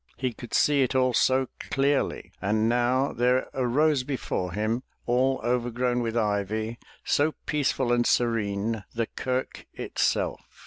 [0.17, 2.31] He could see it all so clearly.
[2.41, 8.83] And now there rose before him, all overgrown with ivy, so peace ful and serene,
[8.95, 10.41] the kirk itself.